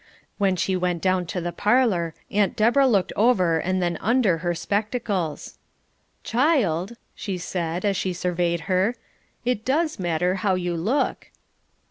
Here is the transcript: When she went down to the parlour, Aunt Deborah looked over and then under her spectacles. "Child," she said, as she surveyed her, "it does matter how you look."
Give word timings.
When 0.39 0.55
she 0.55 0.75
went 0.75 0.99
down 1.03 1.27
to 1.27 1.39
the 1.39 1.51
parlour, 1.51 2.15
Aunt 2.31 2.55
Deborah 2.55 2.87
looked 2.87 3.13
over 3.15 3.59
and 3.59 3.83
then 3.83 3.97
under 3.97 4.39
her 4.39 4.55
spectacles. 4.55 5.59
"Child," 6.23 6.93
she 7.13 7.37
said, 7.37 7.85
as 7.85 7.95
she 7.95 8.11
surveyed 8.11 8.61
her, 8.61 8.95
"it 9.45 9.63
does 9.63 9.99
matter 9.99 10.37
how 10.41 10.55
you 10.55 10.75
look." 10.75 11.29